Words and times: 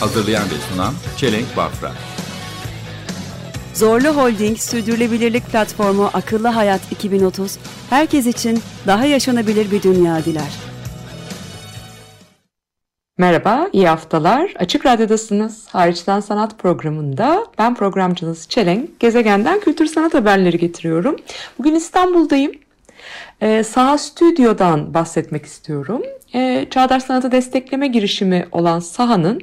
Hazırlayan 0.00 0.44
ve 0.44 0.54
sunan 0.70 0.94
Çelenk 1.16 1.56
Bafra 1.56 1.92
Zorlu 3.74 4.08
Holding 4.08 4.58
Sürdürülebilirlik 4.58 5.46
Platformu 5.46 6.10
Akıllı 6.14 6.48
Hayat 6.48 6.80
2030, 6.92 7.58
herkes 7.90 8.26
için 8.26 8.60
daha 8.86 9.04
yaşanabilir 9.04 9.70
bir 9.70 9.82
dünya 9.82 10.24
diler. 10.24 10.52
Merhaba, 13.18 13.68
iyi 13.72 13.88
haftalar. 13.88 14.54
Açık 14.58 14.86
Radyo'dasınız. 14.86 15.66
Hariçten 15.68 16.20
Sanat 16.20 16.58
programında 16.58 17.46
ben 17.58 17.74
programcınız 17.74 18.48
Çelenk. 18.48 19.00
Gezegenden 19.00 19.60
kültür 19.60 19.86
sanat 19.86 20.14
haberleri 20.14 20.58
getiriyorum. 20.58 21.16
Bugün 21.58 21.74
İstanbul'dayım. 21.74 22.52
Ee, 23.40 23.64
Saha 23.64 23.98
Stüdyo'dan 23.98 24.94
bahsetmek 24.94 25.46
istiyorum. 25.46 26.02
Ee, 26.34 26.66
Çağdaş 26.70 27.02
Sanatı 27.02 27.32
Destekleme 27.32 27.86
girişimi 27.86 28.46
olan 28.52 28.78
Saha'nın 28.78 29.40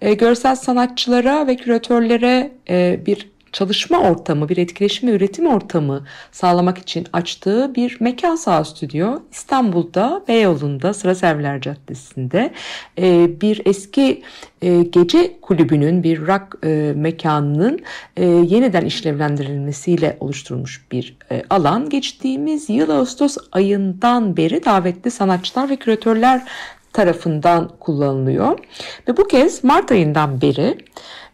e, 0.00 0.14
görsel 0.14 0.56
sanatçılara 0.56 1.46
ve 1.46 1.56
küratörlere 1.56 2.50
e, 2.68 3.00
bir 3.06 3.28
çalışma 3.52 3.98
ortamı, 3.98 4.48
bir 4.48 4.56
etkileşim 4.56 5.08
ve 5.08 5.12
üretim 5.12 5.46
ortamı 5.46 6.04
sağlamak 6.32 6.78
için 6.78 7.06
açtığı 7.12 7.74
bir 7.74 7.96
mekan 8.00 8.36
Saha 8.36 8.64
Stüdyo 8.64 9.18
İstanbul'da 9.32 10.24
Beyoğlu'nda 10.28 10.94
Sıra 10.94 11.14
Serviler 11.14 11.60
Caddesi'nde 11.60 12.52
e, 12.98 13.40
bir 13.40 13.62
eski 13.64 14.22
e, 14.62 14.82
gece 14.82 15.40
kulübünün 15.40 16.02
bir 16.02 16.26
rock 16.26 16.64
e, 16.64 16.92
mekanının 16.96 17.80
yeniden 18.20 18.84
işlevlendirilmesiyle 18.84 20.16
oluşturulmuş 20.20 20.84
bir 20.92 21.16
alan. 21.50 21.88
Geçtiğimiz 21.88 22.70
yıl 22.70 22.90
Ağustos 22.90 23.36
ayından 23.52 24.36
beri 24.36 24.64
davetli 24.64 25.10
sanatçılar 25.10 25.70
ve 25.70 25.76
küratörler 25.76 26.42
tarafından 26.92 27.70
kullanılıyor. 27.80 28.58
Ve 29.08 29.16
bu 29.16 29.28
kez 29.28 29.64
Mart 29.64 29.92
ayından 29.92 30.40
beri 30.40 30.78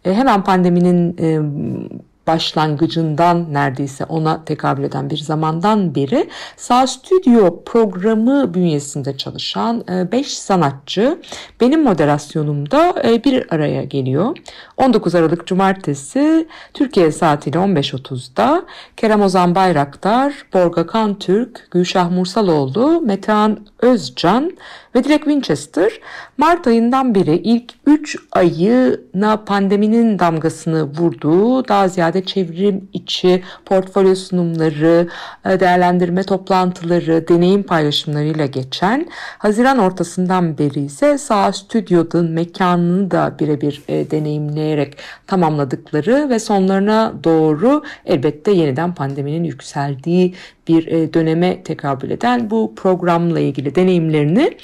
hemen 0.05 0.43
pandeminin 0.43 1.15
e, 1.19 1.41
başlangıcından 2.27 3.47
neredeyse 3.53 4.05
ona 4.05 4.45
tekabül 4.45 4.85
eden 4.85 5.11
bir 5.11 5.17
zamandan 5.17 5.95
beri 5.95 6.31
Sağ 6.57 6.87
Stüdyo 6.87 7.65
programı 7.65 8.55
bünyesinde 8.55 9.17
çalışan 9.17 9.85
5 10.13 10.39
sanatçı 10.39 11.19
benim 11.61 11.83
moderasyonumda 11.83 12.95
e, 13.05 13.25
bir 13.25 13.55
araya 13.55 13.85
geliyor. 13.85 14.37
19 14.77 15.15
Aralık 15.15 15.47
Cumartesi 15.47 16.49
Türkiye 16.75 17.13
saatiyle 17.13 17.59
15.30'da 17.59 18.65
Kerem 18.97 19.23
Ozan 19.23 19.55
Bayraktar, 19.55 20.35
Borga 20.55 20.87
Kantürk, 20.87 21.69
Gülşah 21.71 22.11
Mursaloğlu, 22.11 23.01
Metehan 23.01 23.59
Özcan 23.79 24.53
ve 24.95 25.05
Dilek 25.05 25.25
Winchester 25.25 25.93
Mart 26.39 26.67
ayından 26.67 27.15
beri 27.15 27.37
ilk 27.37 27.73
3 27.87 28.17
ayına 28.33 29.37
pandeminin 29.47 30.19
damgasını 30.19 30.85
vurduğu 30.85 31.69
daha 31.69 31.89
ziyade 31.89 32.14
çevrim 32.23 32.89
içi 32.93 33.43
portfolyo 33.65 34.15
sunumları, 34.15 35.09
e, 35.45 35.61
değerlendirme 35.61 36.23
toplantıları, 36.23 37.29
deneyim 37.29 37.63
paylaşımlarıyla 37.63 38.47
geçen 38.47 39.09
Haziran 39.39 39.79
ortasından 39.79 40.59
beri 40.59 40.81
ise 40.81 41.19
Sağ 41.19 41.53
Stüdyo'nun 41.53 42.31
mekanını 42.31 43.11
da 43.11 43.35
birebir 43.39 43.83
e, 43.89 44.11
deneyimleyerek 44.11 44.97
tamamladıkları 45.27 46.29
ve 46.31 46.39
sonlarına 46.39 47.13
doğru 47.25 47.83
elbette 48.07 48.53
yeniden 48.53 48.95
pandeminin 48.95 49.45
yükseldiği 49.45 50.35
bir 50.69 50.87
e, 50.87 51.15
döneme 51.15 51.63
tekabül 51.63 52.11
eden 52.11 52.51
bu 52.51 52.75
programla 52.77 53.41
ilgili 53.41 53.75
deneyimlerini 53.75 54.57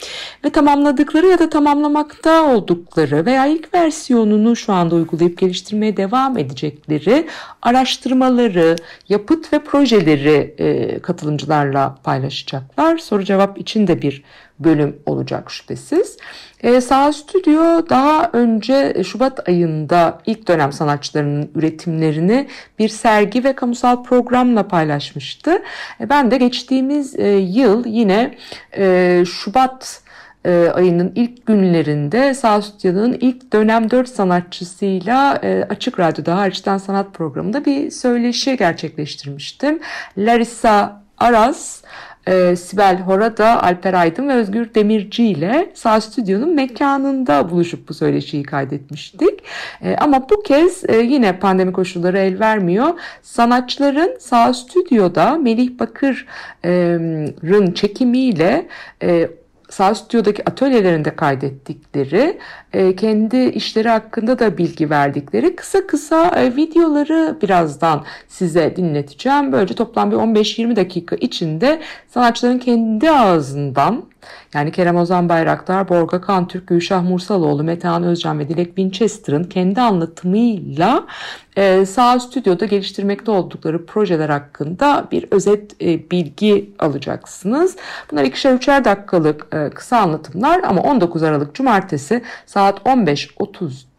ve 0.44 0.50
tamamladıkları 0.50 1.26
ya 1.26 1.38
da 1.38 1.50
tamamlamakta 1.50 2.54
oldukları 2.54 3.26
veya 3.26 3.46
ilk 3.46 3.74
versiyonunu 3.74 4.56
şu 4.56 4.72
anda 4.72 4.94
uygulayıp 4.94 5.38
geliştirmeye 5.38 5.96
devam 5.96 6.38
edecekleri 6.38 7.26
araştırmaları, 7.62 8.76
yapıt 9.08 9.52
ve 9.52 9.58
projeleri 9.58 10.54
e, 10.58 10.98
katılımcılarla 10.98 11.98
paylaşacaklar. 12.04 12.98
Soru 12.98 13.24
cevap 13.24 13.58
için 13.58 13.86
de 13.86 14.02
bir 14.02 14.22
bölüm 14.58 14.96
olacak 15.06 15.50
şüphesiz. 15.50 16.16
E, 16.62 16.80
Sağ 16.80 17.12
Stüdyo 17.12 17.88
daha 17.88 18.30
önce 18.32 19.02
Şubat 19.04 19.48
ayında 19.48 20.18
ilk 20.26 20.48
dönem 20.48 20.72
sanatçılarının 20.72 21.50
üretimlerini 21.54 22.48
bir 22.78 22.88
sergi 22.88 23.44
ve 23.44 23.52
kamusal 23.52 24.02
programla 24.02 24.68
paylaşmıştı. 24.68 25.62
E, 26.00 26.08
ben 26.08 26.30
de 26.30 26.36
geçtiğimiz 26.36 27.18
e, 27.18 27.28
yıl 27.28 27.84
yine 27.86 28.34
e, 28.76 29.24
Şubat 29.26 30.02
e, 30.44 30.68
ayının 30.74 31.12
ilk 31.14 31.46
günlerinde 31.46 32.34
Sağ 32.34 32.62
Stüdyo'nun 32.62 33.12
ilk 33.12 33.52
dönem 33.52 33.90
4 33.90 34.08
sanatçısıyla 34.08 35.38
e, 35.42 35.66
Açık 35.70 36.00
Radyo'da 36.00 36.36
hariçten 36.36 36.78
sanat 36.78 37.14
programında 37.14 37.64
bir 37.64 37.90
söyleşi 37.90 38.56
gerçekleştirmiştim. 38.56 39.80
Larissa 40.18 41.02
Aras, 41.18 41.82
e, 42.26 42.56
Sibel 42.56 43.00
Horada, 43.00 43.62
Alper 43.62 43.94
Aydın 43.94 44.28
ve 44.28 44.32
Özgür 44.32 44.74
Demirci 44.74 45.24
ile 45.24 45.70
Sağ 45.74 46.00
Stüdyo'nun 46.00 46.54
mekanında 46.54 47.50
buluşup 47.50 47.88
bu 47.88 47.94
söyleşiyi 47.94 48.42
kaydetmiştik. 48.42 49.44
E, 49.82 49.96
ama 49.96 50.30
bu 50.30 50.42
kez 50.42 50.84
e, 50.88 50.96
yine 50.96 51.38
pandemi 51.38 51.72
koşulları 51.72 52.18
el 52.18 52.40
vermiyor. 52.40 52.88
Sanatçıların 53.22 54.18
Sağ 54.18 54.54
Stüdyo'da 54.54 55.36
Melih 55.36 55.78
Bakır'ın 55.78 57.72
çekimiyle 57.72 58.66
e, 59.02 59.28
Sağ 59.70 59.94
Stüdyo'daki 59.94 60.44
atölyelerinde 60.50 61.16
kaydettikleri, 61.16 62.38
e, 62.72 62.96
kendi 62.96 63.36
işleri 63.36 63.88
hakkında 63.88 64.38
da 64.38 64.58
bilgi 64.58 64.90
verdikleri 64.90 65.56
kısa 65.56 65.86
kısa 65.86 66.26
e, 66.26 66.56
videoları 66.56 67.38
birazdan 67.42 68.04
size 68.28 68.76
dinleteceğim. 68.76 69.52
Böylece 69.52 69.74
toplam 69.74 70.10
bir 70.10 70.16
15-20 70.16 70.76
dakika 70.76 71.16
içinde 71.16 71.80
sanatçıların 72.08 72.58
kendi 72.58 73.10
ağzından 73.10 74.09
yani 74.54 74.72
Kerem 74.72 74.96
Ozan 74.96 75.28
Bayraktar, 75.28 75.88
Borga 75.88 76.20
Kantürk, 76.20 76.66
Gülşah 76.66 77.02
Mursaloğlu, 77.02 77.64
Metehan 77.64 78.02
Özcan 78.02 78.38
ve 78.38 78.48
Dilek 78.48 78.66
Winchester'ın 78.66 79.44
kendi 79.44 79.80
anlatımıyla 79.80 81.06
e, 81.56 81.86
Sağ 81.86 82.20
Stüdyo'da 82.20 82.64
geliştirmekte 82.64 83.30
oldukları 83.30 83.86
projeler 83.86 84.28
hakkında 84.28 85.08
bir 85.12 85.26
özet 85.30 85.82
e, 85.82 86.10
bilgi 86.10 86.70
alacaksınız. 86.78 87.76
Bunlar 88.12 88.24
ikişer 88.24 88.54
üçer 88.54 88.84
dakikalık 88.84 89.46
e, 89.54 89.70
kısa 89.70 89.98
anlatımlar 89.98 90.60
ama 90.64 90.82
19 90.82 91.22
Aralık 91.22 91.54
Cumartesi 91.54 92.22
saat 92.46 92.78
15.30'da 92.78 93.89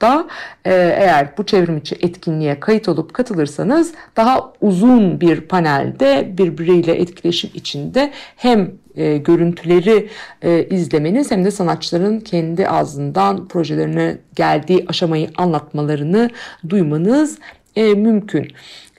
e, 0.65 0.73
eğer 0.73 1.37
bu 1.37 1.45
çevrim 1.45 1.77
içi 1.77 1.95
etkinliğe 1.95 2.59
kayıt 2.59 2.89
olup 2.89 3.13
katılırsanız 3.13 3.93
daha 4.17 4.53
uzun 4.61 5.21
bir 5.21 5.41
panelde 5.41 6.33
birbiriyle 6.37 6.93
etkileşim 6.93 7.49
içinde 7.53 8.11
hem 8.35 8.71
e, 8.95 9.17
görüntüleri 9.17 10.09
e, 10.41 10.67
izlemeniz 10.69 11.31
hem 11.31 11.45
de 11.45 11.51
sanatçıların 11.51 12.19
kendi 12.19 12.67
ağzından 12.67 13.47
projelerine 13.47 14.17
geldiği 14.35 14.85
aşamayı 14.87 15.29
anlatmalarını 15.37 16.29
duymanız 16.69 17.39
e, 17.75 17.93
mümkün. 17.93 18.47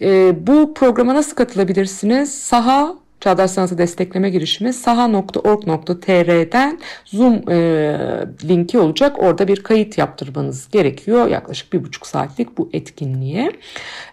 E, 0.03 0.35
bu 0.47 0.75
programa 0.75 1.15
nasıl 1.15 1.37
katılabilirsiniz? 1.37 2.35
Saha 2.35 3.02
Çağdaş 3.23 3.51
Sanatı 3.51 3.79
Destekleme 3.79 4.31
girişimi 4.31 4.73
saha.org.tr'den 4.73 5.21
Zoom 7.05 7.51
e, 7.51 7.57
linki 8.45 8.79
olacak. 8.79 9.17
Orada 9.19 9.49
bir 9.49 9.63
kayıt 9.63 9.99
yaptırmanız 9.99 10.71
gerekiyor. 10.71 11.29
Yaklaşık 11.29 11.73
bir 11.73 11.85
buçuk 11.85 12.07
saatlik 12.07 12.59
bu 12.59 12.71
etkinliğe. 12.73 13.53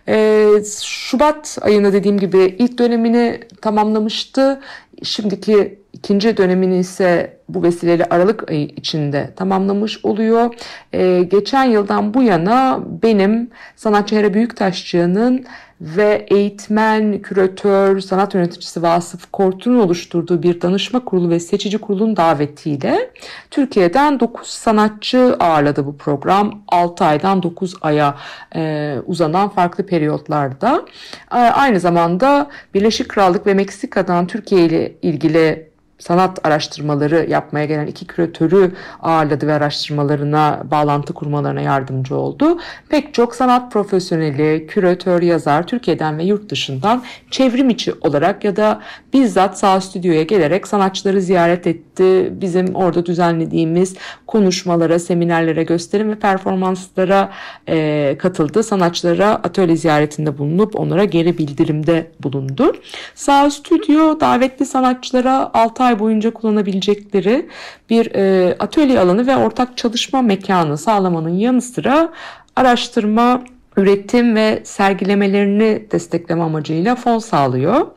E, 0.07 0.47
Şubat 0.83 1.57
ayında 1.61 1.93
dediğim 1.93 2.19
gibi 2.19 2.55
ilk 2.59 2.77
dönemini 2.77 3.39
tamamlamıştı. 3.61 4.61
Şimdiki 5.03 5.79
ikinci 5.93 6.37
dönemini 6.37 6.77
ise 6.77 7.39
bu 7.49 7.63
vesileyle 7.63 8.05
Aralık 8.05 8.51
ayı 8.51 8.67
içinde 8.67 9.33
tamamlamış 9.35 10.05
oluyor. 10.05 10.55
Ee, 10.93 11.23
geçen 11.31 11.63
yıldan 11.63 12.13
bu 12.13 12.23
yana 12.23 12.79
benim 13.03 13.49
sanatçı 13.75 14.15
Hera 14.15 14.33
Büyüktaşçı'nın 14.33 15.45
ve 15.81 16.25
eğitmen, 16.29 17.21
küratör, 17.21 17.99
sanat 17.99 18.35
yöneticisi 18.35 18.81
Vasıf 18.81 19.31
Kortun'un 19.31 19.79
oluşturduğu 19.79 20.43
bir 20.43 20.61
danışma 20.61 21.05
kurulu 21.05 21.29
ve 21.29 21.39
seçici 21.39 21.77
kurulun 21.77 22.17
davetiyle 22.17 23.11
Türkiye'den 23.51 24.19
9 24.19 24.47
sanatçı 24.47 25.35
ağırladı 25.39 25.85
bu 25.85 25.97
program. 25.97 26.61
6 26.67 27.05
aydan 27.05 27.43
9 27.43 27.73
aya 27.81 28.15
e, 28.55 28.95
uzanan 29.05 29.49
farklı 29.49 29.85
periyotlarda. 29.85 30.85
E, 31.31 31.35
aynı 31.35 31.79
zamanda 31.79 32.49
Birleşik 32.73 33.09
Krallık 33.09 33.47
ve 33.47 33.53
Meksika'dan 33.53 34.27
Türkiye 34.27 34.65
ile 34.65 34.88
ilgili 35.01 35.69
sanat 35.99 36.47
araştırmaları 36.47 37.25
yapmaya 37.29 37.65
gelen 37.65 37.87
iki 37.87 38.07
küratörü 38.07 38.71
ağırladı 39.01 39.47
ve 39.47 39.53
araştırmalarına 39.53 40.61
bağlantı 40.71 41.13
kurmalarına 41.13 41.61
yardımcı 41.61 42.15
oldu. 42.15 42.59
Pek 42.89 43.13
çok 43.13 43.35
sanat 43.35 43.71
profesyoneli, 43.71 44.67
küratör, 44.67 45.21
yazar 45.21 45.67
Türkiye'den 45.67 46.17
ve 46.17 46.23
yurt 46.23 46.49
dışından 46.49 47.03
çevrim 47.31 47.69
içi 47.69 47.93
olarak 48.01 48.43
ya 48.43 48.55
da 48.55 48.81
bizzat 49.13 49.59
sağ 49.59 49.81
stüdyoya 49.81 50.23
gelerek 50.23 50.67
sanatçıları 50.67 51.21
ziyaret 51.21 51.67
etti. 51.67 52.33
Bizim 52.41 52.75
orada 52.75 53.05
düzenlediğimiz 53.05 53.95
konuşmalara, 54.27 54.99
seminerlere, 54.99 55.63
gösterim 55.63 56.09
ve 56.09 56.15
performanslara 56.15 57.29
e, 57.69 58.15
katıldı. 58.19 58.63
Sanatçılara 58.63 59.27
atölye 59.27 59.75
ziyaretinde 59.75 60.37
bulunup 60.37 60.79
onlara 60.79 61.03
geri 61.03 61.37
bildirimde 61.37 62.11
bulundu. 62.23 62.75
Sağ 63.15 63.49
stüdyo 63.49 64.19
davetli 64.19 64.65
sanatçılara 64.65 65.51
6 65.53 65.83
ay 65.83 65.88
boyunca 65.99 66.31
kullanabilecekleri 66.31 67.49
bir 67.89 68.15
e, 68.15 68.55
atölye 68.59 68.99
alanı 68.99 69.27
ve 69.27 69.35
ortak 69.35 69.77
çalışma 69.77 70.21
mekanı 70.21 70.77
sağlamanın 70.77 71.37
yanı 71.37 71.61
sıra 71.61 72.09
araştırma, 72.55 73.43
üretim 73.77 74.35
ve 74.35 74.61
sergilemelerini 74.63 75.87
destekleme 75.91 76.43
amacıyla 76.43 76.95
fon 76.95 77.19
sağlıyor. 77.19 77.87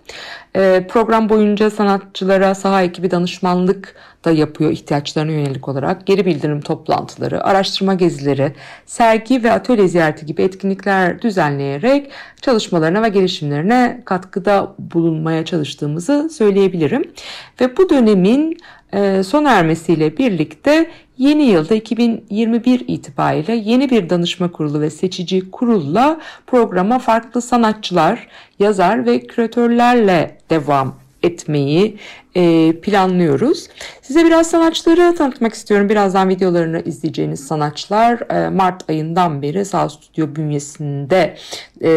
E, 0.57 0.87
program 0.89 1.29
boyunca 1.29 1.71
sanatçılara 1.71 2.55
saha 2.55 2.83
ekibi 2.83 3.11
danışmanlık 3.11 3.95
da 4.25 4.31
yapıyor 4.31 4.71
ihtiyaçlarına 4.71 5.33
yönelik 5.33 5.69
olarak. 5.69 6.07
Geri 6.07 6.27
bildirim 6.27 6.61
toplantıları, 6.61 7.45
araştırma 7.45 7.95
gezileri, 7.95 8.53
sergi 8.87 9.45
ve 9.45 9.53
atölye 9.53 9.89
ziyareti 9.89 10.27
gibi 10.27 10.43
etkinlikler 10.43 11.23
düzenleyerek 11.23 12.11
çalışmalarına 12.43 13.03
ve 13.03 13.09
gelişimlerine 13.09 14.03
katkıda 14.05 14.75
bulunmaya 14.79 15.45
çalıştığımızı 15.45 16.31
söyleyebilirim. 16.33 17.13
Ve 17.61 17.77
bu 17.77 17.91
dönemin 17.91 18.59
e, 18.93 19.23
sona 19.23 19.51
ermesiyle 19.51 20.17
birlikte 20.17 20.91
yeni 21.19 21.43
yılda 21.43 21.75
2021 21.75 22.85
itibariyle 22.89 23.55
yeni 23.55 23.91
bir 23.91 24.11
danışma 24.11 24.53
kurulu 24.53 24.81
ve 24.81 24.91
seçici 24.91 25.51
kurulla 25.51 26.21
programa 26.47 26.99
farklı 26.99 27.43
sanatçılar, 27.43 28.29
yazar 28.59 29.07
ve 29.07 29.21
küratörlerle 29.21 30.39
devam 30.53 30.95
etmeyi 31.23 31.97
e, 32.35 32.73
planlıyoruz. 32.83 33.69
Size 34.03 34.25
biraz 34.25 34.51
sanatçıları 34.51 35.15
tanıtmak 35.15 35.55
istiyorum. 35.55 35.89
Birazdan 35.89 36.29
videolarını 36.29 36.83
izleyeceğiniz 36.85 37.47
sanatçılar 37.47 38.31
e, 38.31 38.49
Mart 38.49 38.91
ayından 38.91 39.43
beri 39.43 39.65
Sağ 39.65 39.89
Stüdyo 39.89 40.37
bünyesinde 40.37 41.37
e, 41.81 41.91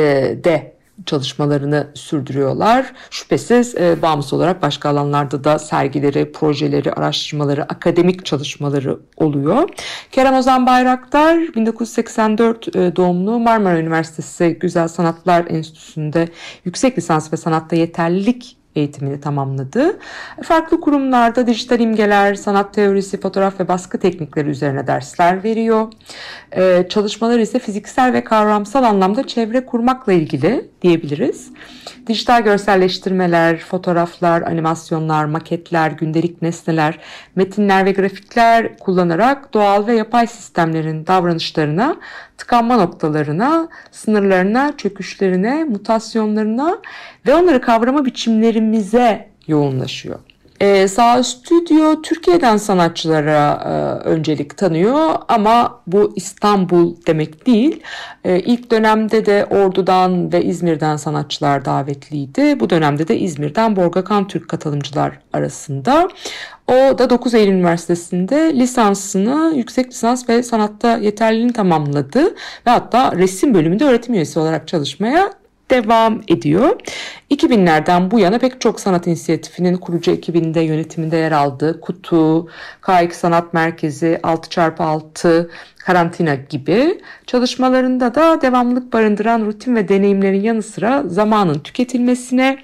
de 0.44 0.75
çalışmalarını 1.06 1.88
sürdürüyorlar. 1.94 2.94
Şüphesiz 3.10 3.76
e, 3.76 4.02
bağımsız 4.02 4.34
olarak 4.34 4.62
başka 4.62 4.90
alanlarda 4.90 5.44
da 5.44 5.60
sergileri, 5.60 6.32
projeleri, 6.32 6.94
araştırmaları, 6.94 7.64
akademik 7.64 8.26
çalışmaları 8.26 9.00
oluyor. 9.18 9.70
Kerem 10.12 10.34
Ozan 10.34 10.66
Bayraktar 10.66 11.38
1984 11.38 12.76
e, 12.76 12.96
doğumlu 12.96 13.40
Marmara 13.40 13.80
Üniversitesi 13.80 14.58
Güzel 14.60 14.88
Sanatlar 14.88 15.46
Enstitüsü'nde 15.50 16.28
yüksek 16.66 16.98
lisans 16.98 17.34
ve 17.34 17.38
sanatta 17.38 17.76
yeterlilik 17.76 18.58
eğitimini 18.76 19.22
tamamladı. 19.22 20.00
Farklı 20.44 20.82
kurumlarda 20.82 21.48
dijital 21.48 21.80
imgeler, 21.80 22.36
sanat 22.36 22.74
teorisi, 22.74 23.20
fotoğraf 23.20 23.60
ve 23.60 23.68
baskı 23.68 24.00
teknikleri 24.00 24.50
üzerine 24.50 24.88
dersler 24.88 25.44
veriyor. 25.44 25.88
Ee, 26.56 26.86
çalışmalar 26.90 27.40
ise 27.40 27.60
fiziksel 27.60 28.14
ve 28.14 28.24
kavramsal 28.24 28.84
anlamda 28.84 29.28
çevre 29.28 29.66
kurmakla 29.66 30.14
ilgili 30.14 30.70
diyebiliriz. 30.82 31.52
Dijital 32.08 32.42
görselleştirmeler, 32.42 33.58
fotoğraflar, 33.58 34.42
animasyonlar, 34.42 35.26
maketler, 35.26 35.92
gündelik 35.92 36.42
nesneler, 36.42 37.00
metinler 37.36 37.86
ve 37.86 37.92
grafikler 37.92 38.78
kullanarak 38.78 39.54
doğal 39.54 39.88
ve 39.88 39.96
yapay 39.96 40.28
sistemlerin 40.28 41.08
davranışlarına, 41.08 41.98
tıkanma 42.38 42.78
noktalarına, 42.78 43.68
sınırlarına, 43.92 44.78
çöküşlerine, 44.78 45.64
mutasyonlarına 45.64 46.78
ve 47.26 47.36
onları 47.36 47.62
kavrama 47.62 48.06
biçimlerimize 48.06 49.30
yoğunlaşıyor. 49.48 50.20
Ee, 50.62 50.88
Sağ 50.88 51.24
Stüdyo 51.24 52.02
Türkiye'den 52.02 52.58
sanatçılara 52.58 53.62
e, 53.66 54.08
öncelik 54.10 54.58
tanıyor 54.58 55.16
ama 55.28 55.82
bu 55.88 56.14
İstanbul 56.16 56.96
demek 57.08 57.48
değil. 57.48 57.84
E, 58.24 58.40
ilk 58.40 58.72
dönemde 58.72 59.26
de 59.26 59.46
Ordu'dan 59.46 60.34
ve 60.34 60.44
İzmir'den 60.44 60.98
sanatçılar 60.98 61.66
davetliydi. 61.66 62.60
Bu 62.60 62.70
dönemde 62.70 63.08
de 63.08 63.20
İzmir'den 63.20 63.76
Borgakan 63.76 64.28
Türk 64.28 64.50
katılımcılar 64.50 65.20
arasında. 65.34 66.08
O 66.68 66.98
da 66.98 67.10
9 67.10 67.34
Eylül 67.34 67.54
Üniversitesi'nde 67.54 68.54
lisansını, 68.56 69.54
yüksek 69.56 69.88
lisans 69.88 70.30
ve 70.30 70.44
sanatta 70.44 70.98
yeterliliğini 70.98 71.54
tamamladı 71.54 72.26
ve 72.68 72.72
hatta 72.72 73.12
resim 73.16 73.54
bölümünde 73.54 73.86
öğretim 73.86 74.14
üyesi 74.14 74.40
olarak 74.40 74.68
çalışmaya 74.68 75.32
devam 75.72 76.22
ediyor. 76.28 76.80
2000'lerden 77.32 78.12
bu 78.12 78.20
yana 78.20 78.40
pek 78.40 78.62
çok 78.62 78.80
sanat 78.80 79.08
inisiyatifinin 79.08 79.78
kurucu 79.78 80.12
ekibinde 80.12 80.62
yönetiminde 80.62 81.18
yer 81.18 81.32
aldığı 81.32 81.82
Kutu, 81.82 82.48
K2 82.82 83.12
Sanat 83.12 83.54
Merkezi, 83.54 84.20
6x6, 84.24 85.48
karantina 85.86 86.36
gibi 86.36 87.02
çalışmalarında 87.28 88.16
da 88.16 88.42
devamlılık 88.42 88.94
barındıran 88.94 89.46
rutin 89.46 89.76
ve 89.76 89.88
deneyimlerin 89.88 90.42
yanı 90.42 90.64
sıra 90.64 91.04
zamanın 91.08 91.60
tüketilmesine, 91.60 92.58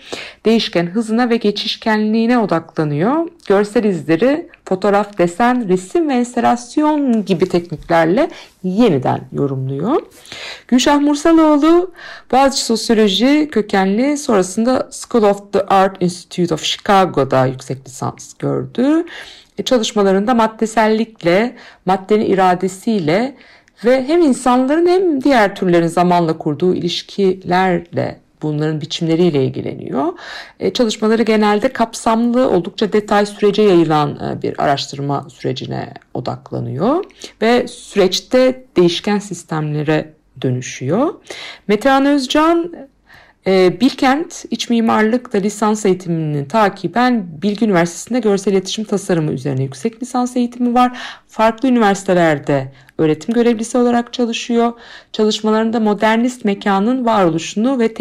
değişken 0.45 0.85
hızına 0.85 1.29
ve 1.29 1.37
geçişkenliğine 1.37 2.39
odaklanıyor. 2.39 3.27
Görsel 3.47 3.83
izleri 3.83 4.49
fotoğraf, 4.65 5.17
desen, 5.17 5.69
resim 5.69 6.09
ve 6.09 6.13
enstelasyon 6.13 7.25
gibi 7.25 7.49
tekniklerle 7.49 8.29
yeniden 8.63 9.21
yorumluyor. 9.31 10.01
Gülşah 10.67 10.99
Mursaloğlu 10.99 11.91
Boğaziçi 12.31 12.65
Sosyoloji 12.65 13.49
kökenli 13.51 14.17
sonrasında 14.17 14.89
School 14.91 15.23
of 15.23 15.53
the 15.53 15.65
Art 15.65 16.01
Institute 16.01 16.53
of 16.53 16.63
Chicago'da 16.63 17.45
yüksek 17.45 17.87
lisans 17.87 18.33
gördü. 18.33 19.05
E, 19.61 19.63
çalışmalarında 19.63 20.33
maddesellikle, 20.33 21.55
maddenin 21.85 22.25
iradesiyle 22.25 23.35
ve 23.85 24.07
hem 24.07 24.21
insanların 24.21 24.87
hem 24.87 25.23
diğer 25.23 25.55
türlerin 25.55 25.87
zamanla 25.87 26.37
kurduğu 26.37 26.75
ilişkilerle 26.75 28.19
bunların 28.41 28.81
biçimleriyle 28.81 29.45
ilgileniyor. 29.45 30.13
E, 30.59 30.73
çalışmaları 30.73 31.23
genelde 31.23 31.73
kapsamlı, 31.73 32.49
oldukça 32.49 32.93
detay 32.93 33.25
sürece 33.25 33.61
yayılan 33.61 34.19
e, 34.19 34.41
bir 34.41 34.63
araştırma 34.63 35.27
sürecine 35.29 35.93
odaklanıyor 36.13 37.03
ve 37.41 37.67
süreçte 37.67 38.65
değişken 38.77 39.19
sistemlere 39.19 40.13
dönüşüyor. 40.41 41.13
Metehan 41.67 42.05
Özcan 42.05 42.73
Bilkent 43.45 44.45
İç 44.51 44.69
Mimarlık'ta 44.69 45.37
lisans 45.37 45.85
eğitimini 45.85 46.47
takiben 46.47 47.41
Bilgi 47.41 47.65
Üniversitesi'nde 47.65 48.19
görsel 48.19 48.51
iletişim 48.51 48.83
tasarımı 48.83 49.31
üzerine 49.31 49.63
yüksek 49.63 50.03
lisans 50.03 50.37
eğitimi 50.37 50.73
var. 50.73 50.99
Farklı 51.27 51.69
üniversitelerde 51.69 52.71
öğretim 52.97 53.33
görevlisi 53.33 53.77
olarak 53.77 54.13
çalışıyor. 54.13 54.73
Çalışmalarında 55.11 55.79
modernist 55.79 56.45
mekanın 56.45 57.05
varoluşunu 57.05 57.79
ve 57.79 57.93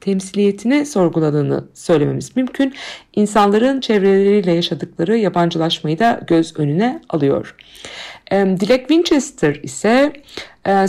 temsiliyetini 0.00 0.86
sorguladığını 0.86 1.64
söylememiz 1.74 2.36
mümkün. 2.36 2.74
İnsanların 3.16 3.80
çevreleriyle 3.80 4.52
yaşadıkları 4.52 5.16
yabancılaşmayı 5.16 5.98
da 5.98 6.20
göz 6.26 6.58
önüne 6.58 7.00
alıyor. 7.08 7.54
Dilek 8.30 8.80
Winchester 8.80 9.60
ise 9.62 10.12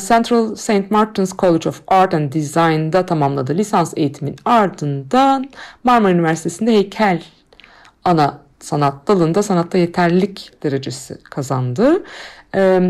Central 0.08 0.56
St. 0.56 0.92
Martin's 0.92 1.38
College 1.38 1.70
of 1.70 1.82
Art 1.88 2.14
and 2.14 2.34
Design'da 2.34 3.06
tamamladığı 3.06 3.58
lisans 3.58 3.94
eğitimin 3.96 4.36
ardından 4.46 5.50
Marmara 5.84 6.12
Üniversitesi'nde 6.12 6.72
heykel 6.72 7.24
ana 8.04 8.40
sanat 8.60 9.08
dalında 9.08 9.44
sanatta 9.44 9.78
yeterlilik 9.78 10.52
derecesi 10.64 11.18
kazandı. 11.24 12.04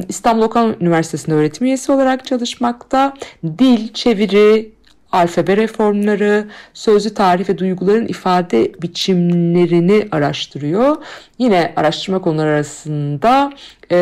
İstanbul 0.09 0.41
Okan 0.41 0.75
Üniversitesi'nde 0.79 1.35
öğretim 1.35 1.67
üyesi 1.67 1.91
olarak 1.91 2.25
çalışmakta. 2.25 3.13
Dil, 3.43 3.93
çeviri, 3.93 4.71
alfabe 5.11 5.57
reformları, 5.57 6.47
sözlü 6.73 7.13
tarih 7.13 7.49
ve 7.49 7.57
duyguların 7.57 8.07
ifade 8.07 8.73
biçimlerini 8.81 10.07
araştırıyor. 10.11 10.95
Yine 11.37 11.73
araştırma 11.75 12.21
konuları 12.21 12.49
arasında 12.49 13.53
e, 13.91 13.97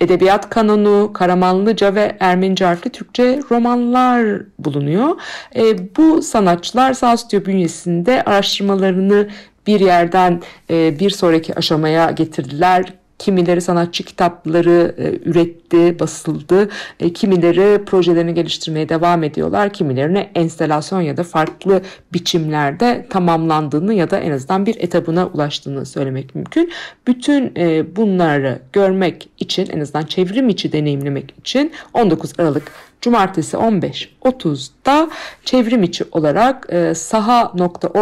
edebiyat 0.00 0.50
kanonu, 0.50 1.10
Karamanlıca 1.12 1.94
ve 1.94 2.16
Ermenice 2.20 2.64
harfli 2.64 2.90
Türkçe 2.90 3.40
romanlar 3.50 4.42
bulunuyor. 4.58 5.16
E, 5.56 5.96
bu 5.96 6.22
sanatçılar 6.22 6.92
Sağstüdyo 6.92 7.46
bünyesinde 7.46 8.22
araştırmalarını 8.22 9.28
bir 9.66 9.80
yerden 9.80 10.42
e, 10.70 10.98
bir 10.98 11.10
sonraki 11.10 11.54
aşamaya 11.54 12.10
getirdiler 12.10 12.92
Kimileri 13.18 13.60
sanatçı 13.60 14.04
kitapları 14.04 14.94
e, 14.98 15.28
üretti, 15.28 15.98
basıldı. 15.98 16.68
E, 17.00 17.12
kimileri 17.12 17.84
projelerini 17.84 18.34
geliştirmeye 18.34 18.88
devam 18.88 19.24
ediyorlar. 19.24 19.72
Kimilerine 19.72 20.30
enstelasyon 20.34 21.00
ya 21.00 21.16
da 21.16 21.22
farklı 21.22 21.82
biçimlerde 22.12 23.06
tamamlandığını 23.10 23.94
ya 23.94 24.10
da 24.10 24.18
en 24.18 24.30
azından 24.30 24.66
bir 24.66 24.76
etabına 24.78 25.26
ulaştığını 25.26 25.86
söylemek 25.86 26.34
mümkün. 26.34 26.72
Bütün 27.06 27.52
e, 27.56 27.96
bunları 27.96 28.58
görmek 28.72 29.28
için 29.38 29.68
en 29.70 29.80
azından 29.80 30.04
çevrim 30.04 30.48
içi 30.48 30.72
deneyimlemek 30.72 31.34
için 31.38 31.72
19 31.94 32.32
Aralık 32.38 32.72
Cumartesi 33.00 33.56
15.30'da 33.56 35.10
çevrim 35.44 35.82
içi 35.82 36.04
olarak 36.12 36.68
saha.org.tr 36.94 37.92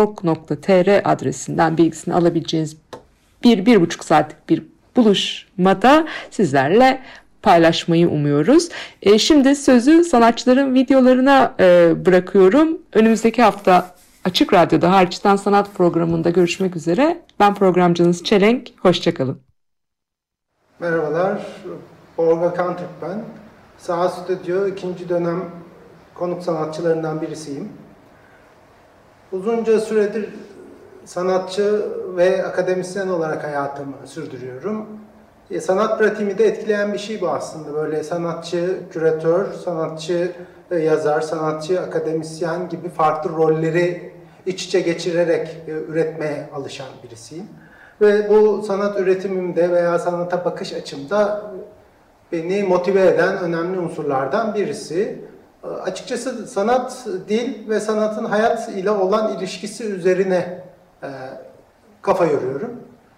adresinden 1.13 1.79
bilgisini 1.79 2.15
alabileceğiniz 2.15 2.77
bir, 3.45 3.67
bir 3.67 3.81
buçuk 3.81 4.05
saatlik 4.05 4.49
bir 4.49 4.74
buluşmada 4.97 6.07
sizlerle 6.31 7.03
paylaşmayı 7.43 8.09
umuyoruz. 8.09 8.69
E, 9.03 9.19
şimdi 9.19 9.57
sözü 9.57 10.05
sanatçıların 10.05 10.75
videolarına 10.75 11.55
e, 11.61 11.95
bırakıyorum. 12.07 12.79
Önümüzdeki 12.93 13.43
hafta 13.43 13.95
Açık 14.25 14.53
Radyo'da 14.53 14.93
Harçtan 14.93 15.37
Sanat 15.37 15.75
programında 15.75 16.31
görüşmek 16.31 16.77
üzere. 16.77 17.23
Ben 17.41 17.55
programcınız 17.55 18.25
Çelenk. 18.25 18.71
Hoşçakalın. 18.83 19.41
Merhabalar, 20.81 21.47
Borga 22.19 22.55
Kantürk 22.55 22.89
ben. 23.03 23.25
Sağ 23.79 24.09
Stüdyo 24.09 24.67
ikinci 24.67 25.09
dönem 25.09 25.45
konuk 26.15 26.43
sanatçılarından 26.43 27.23
birisiyim. 27.23 27.69
Uzunca 29.33 29.81
süredir 29.81 30.29
sanatçı 31.05 31.87
ve 32.17 32.47
akademisyen 32.47 33.09
olarak 33.09 33.45
hayatımı 33.45 33.95
sürdürüyorum. 34.05 34.87
E, 35.51 35.61
sanat 35.61 35.99
pratiğimi 35.99 36.39
de 36.39 36.45
etkileyen 36.45 36.93
bir 36.93 36.99
şey 36.99 37.21
bu 37.21 37.29
aslında. 37.29 37.75
Böyle 37.75 38.03
sanatçı, 38.03 38.79
küratör, 38.93 39.53
sanatçı, 39.65 40.33
e, 40.71 40.77
yazar, 40.77 41.21
sanatçı, 41.21 41.81
akademisyen 41.81 42.69
gibi 42.69 42.89
farklı 42.89 43.31
rolleri 43.31 44.13
iç 44.47 44.65
içe 44.65 44.81
geçirerek 44.81 45.49
e, 45.69 45.71
üretmeye 45.71 46.49
alışan 46.55 46.87
birisiyim. 47.05 47.47
Ve 48.01 48.31
bu 48.31 48.63
sanat 48.63 49.01
üretimimde 49.01 49.71
veya 49.71 49.99
sanata 49.99 50.45
bakış 50.45 50.73
açımda 50.73 51.51
beni 52.33 52.63
motive 52.63 53.07
eden 53.07 53.39
önemli 53.39 53.79
unsurlardan 53.79 54.55
birisi. 54.55 55.19
E, 55.65 55.67
açıkçası 55.67 56.47
sanat, 56.47 57.07
dil 57.29 57.69
ve 57.69 57.81
sanatın 57.81 58.25
hayat 58.25 58.69
ile 58.69 58.91
olan 58.91 59.39
ilişkisi 59.39 59.85
üzerine 59.85 60.65
e, 61.03 61.09
kafa 62.05 62.27
yoruyorum. 62.27 62.71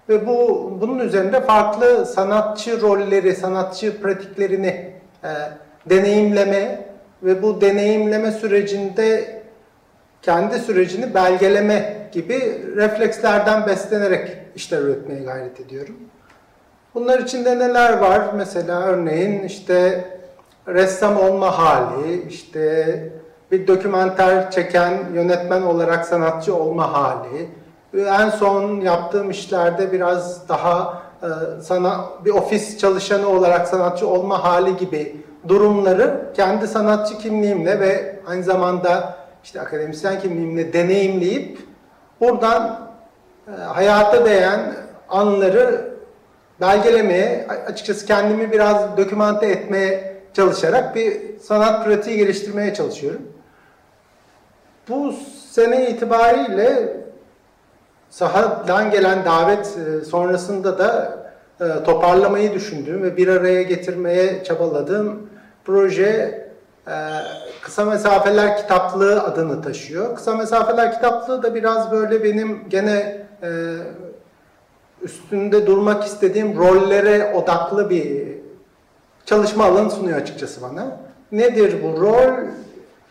Ve 0.08 0.26
bu 0.26 0.70
bunun 0.80 0.98
üzerinde 0.98 1.40
farklı 1.40 2.06
sanatçı 2.06 2.80
rolleri, 2.80 3.34
sanatçı 3.34 4.02
pratiklerini 4.02 4.92
e, 5.24 5.30
deneyimleme 5.86 6.86
ve 7.22 7.42
bu 7.42 7.60
deneyimleme 7.60 8.30
sürecinde 8.30 9.36
kendi 10.22 10.58
sürecini 10.58 11.14
belgeleme 11.14 12.08
gibi 12.12 12.62
reflekslerden 12.76 13.66
beslenerek 13.66 14.38
işler 14.54 14.82
üretmeye 14.82 15.22
gayret 15.22 15.60
ediyorum. 15.60 15.96
Bunlar 16.94 17.18
içinde 17.18 17.58
neler 17.58 17.98
var? 17.98 18.30
Mesela 18.36 18.82
örneğin 18.82 19.42
işte 19.42 20.04
ressam 20.68 21.16
olma 21.16 21.58
hali, 21.58 22.22
işte 22.28 22.98
bir 23.52 23.66
dokümenter 23.66 24.50
çeken 24.50 24.98
yönetmen 25.14 25.62
olarak 25.62 26.06
sanatçı 26.06 26.56
olma 26.56 26.92
hali, 26.92 27.48
en 28.04 28.30
son 28.30 28.80
yaptığım 28.80 29.30
işlerde 29.30 29.92
biraz 29.92 30.48
daha 30.48 31.02
e, 31.22 31.26
sana 31.62 32.04
bir 32.24 32.30
ofis 32.30 32.78
çalışanı 32.78 33.28
olarak 33.28 33.68
sanatçı 33.68 34.08
olma 34.08 34.44
hali 34.44 34.76
gibi 34.76 35.16
durumları 35.48 36.32
kendi 36.36 36.68
sanatçı 36.68 37.18
kimliğimle 37.18 37.80
ve 37.80 38.20
aynı 38.26 38.42
zamanda 38.42 39.16
işte 39.44 39.60
akademisyen 39.60 40.20
kimliğimle 40.20 40.72
deneyimleyip 40.72 41.58
buradan 42.20 42.90
e, 43.48 43.62
hayata 43.62 44.24
değen 44.24 44.74
anları 45.08 45.96
belgelemeye, 46.60 47.46
açıkçası 47.66 48.06
kendimi 48.06 48.52
biraz 48.52 48.96
dokümante 48.96 49.46
etmeye 49.46 50.16
çalışarak 50.34 50.94
bir 50.94 51.38
sanat 51.38 51.84
pratiği 51.84 52.16
geliştirmeye 52.16 52.74
çalışıyorum. 52.74 53.22
Bu 54.88 55.14
sene 55.50 55.90
itibariyle 55.90 56.96
sahadan 58.10 58.90
gelen 58.90 59.24
davet 59.24 59.66
e, 59.66 60.04
sonrasında 60.04 60.78
da 60.78 61.18
e, 61.60 61.84
toparlamayı 61.84 62.54
düşündüğüm 62.54 63.02
ve 63.02 63.16
bir 63.16 63.28
araya 63.28 63.62
getirmeye 63.62 64.44
çabaladığım 64.44 65.30
proje 65.64 66.46
e, 66.88 66.94
Kısa 67.62 67.84
Mesafeler 67.84 68.56
Kitaplığı 68.56 69.22
adını 69.22 69.62
taşıyor. 69.62 70.16
Kısa 70.16 70.34
Mesafeler 70.34 70.92
Kitaplığı 70.92 71.42
da 71.42 71.54
biraz 71.54 71.90
böyle 71.90 72.24
benim 72.24 72.68
gene 72.68 73.26
üstünde 75.02 75.66
durmak 75.66 76.04
istediğim 76.04 76.56
rollere 76.56 77.34
odaklı 77.34 77.90
bir 77.90 78.28
çalışma 79.24 79.64
alanı 79.64 79.90
sunuyor 79.90 80.18
açıkçası 80.18 80.62
bana. 80.62 81.00
Nedir 81.32 81.76
bu 81.82 82.00
rol? 82.00 82.34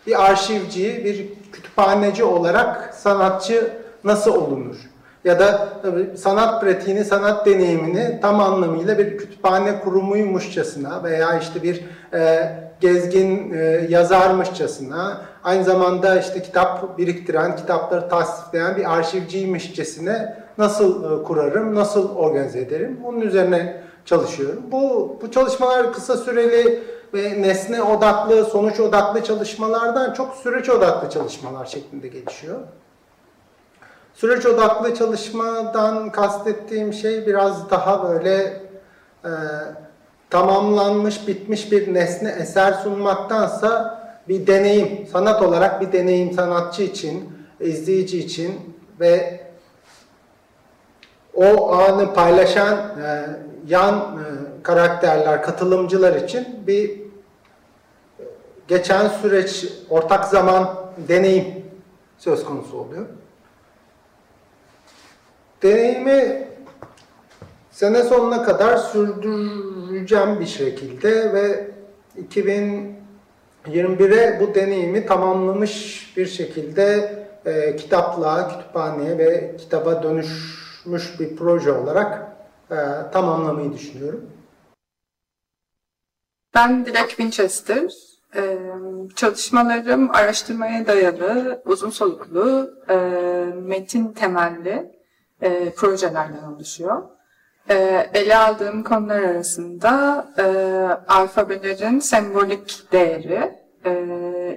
Bir 0.08 0.26
arşivci, 0.26 1.06
bir 1.06 1.52
kütüphaneci 1.52 2.24
olarak 2.24 2.94
sanatçı 2.94 3.85
nasıl 4.06 4.36
olunur? 4.36 4.76
Ya 5.24 5.40
da 5.40 5.70
sanat 6.16 6.62
pratiğini, 6.62 7.06
sanat 7.06 7.46
deneyimini 7.46 8.20
tam 8.22 8.40
anlamıyla 8.40 8.98
bir 8.98 9.18
kütüphane 9.18 9.80
kurumuymuşçasına 9.80 11.04
veya 11.04 11.40
işte 11.40 11.64
bir 11.64 11.86
e, 12.14 12.52
gezgin 12.82 13.54
e, 13.54 13.88
yazarmışçasına, 13.90 15.22
aynı 15.44 15.64
zamanda 15.64 16.20
işte 16.20 16.42
kitap 16.42 16.98
biriktiren, 16.98 17.56
kitapları 17.56 18.10
tasdifleyen 18.10 18.78
bir 18.78 18.94
arşivciymişçesine 18.94 20.36
nasıl 20.58 21.20
e, 21.20 21.24
kurarım, 21.24 21.76
nasıl 21.76 22.16
organize 22.16 22.60
ederim? 22.60 23.00
Bunun 23.04 23.22
üzerine 23.22 23.82
çalışıyorum. 24.06 24.64
Bu, 24.72 25.18
bu 25.22 25.32
çalışmalar 25.32 25.94
kısa 25.94 26.18
süreli 26.18 26.84
ve 27.14 27.42
nesne 27.42 27.84
odaklı, 27.84 28.46
sonuç 28.46 28.80
odaklı 28.80 29.24
çalışmalardan 29.24 30.14
çok 30.14 30.36
süreç 30.36 30.70
odaklı 30.70 31.10
çalışmalar 31.10 31.66
şeklinde 31.66 32.08
gelişiyor. 32.08 32.60
Süreç 34.16 34.46
odaklı 34.46 34.96
çalışmadan 34.96 36.12
kastettiğim 36.12 36.94
şey 36.94 37.28
biraz 37.28 37.70
daha 37.70 38.10
böyle 38.10 38.62
e, 39.26 39.32
tamamlanmış, 40.30 41.28
bitmiş 41.28 41.72
bir 41.72 41.94
nesne 41.94 42.30
eser 42.30 42.74
sunmaktansa 42.74 44.00
bir 44.28 44.48
deneyim, 44.48 45.08
sanat 45.08 45.42
olarak 45.42 45.82
bir 45.82 45.92
deneyim 45.92 46.34
sanatçı 46.34 46.84
için, 46.84 47.30
izleyici 47.60 48.20
için 48.20 48.78
ve 49.00 49.42
o 51.34 51.74
anı 51.74 52.14
paylaşan 52.14 52.78
e, 52.78 53.26
yan 53.68 53.96
e, 53.96 54.64
karakterler, 54.64 55.44
katılımcılar 55.44 56.16
için 56.16 56.48
bir 56.68 57.02
geçen 58.68 59.08
süreç, 59.08 59.66
ortak 59.90 60.26
zaman, 60.26 60.76
deneyim 61.08 61.66
söz 62.18 62.46
konusu 62.46 62.78
oluyor. 62.78 63.06
Deneyimi 65.66 66.48
sene 67.72 68.04
sonuna 68.04 68.44
kadar 68.44 68.78
sürdüreceğim 68.78 70.40
bir 70.40 70.46
şekilde 70.46 71.34
ve 71.34 71.72
2021'e 72.30 74.40
bu 74.40 74.56
deneyimi 74.56 75.06
tamamlamış 75.06 76.14
bir 76.18 76.26
şekilde 76.26 77.10
e, 77.46 77.76
kitaplığa, 77.76 78.50
kütüphaneye 78.50 79.18
ve 79.18 79.56
kitaba 79.58 80.04
dönüşmüş 80.04 81.20
bir 81.20 81.36
proje 81.36 81.72
olarak 81.72 82.36
e, 82.72 82.78
tamamlamayı 83.14 83.74
düşünüyorum. 83.74 84.30
Ben 86.56 86.86
Dilek 86.86 87.10
Winchester. 87.10 87.92
Ee, 88.36 88.58
çalışmalarım 89.16 90.12
araştırmaya 90.12 90.88
dayalı, 90.88 91.62
uzun 91.66 91.90
soluklu, 91.90 92.74
e, 92.90 92.96
metin 93.56 94.08
temelli 94.08 94.95
e, 95.42 95.70
projelerden 95.70 96.44
oluşuyor. 96.44 97.04
E, 97.70 98.08
ele 98.14 98.38
aldığım 98.38 98.84
konular 98.84 99.22
arasında 99.22 100.28
e, 100.38 100.44
alfabelerin 101.08 102.00
sembolik 102.00 102.92
değeri, 102.92 103.52
e, 103.86 103.92